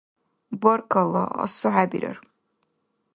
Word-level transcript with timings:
Баркалла, 0.61 1.23
асухӀебирар. 1.43 2.17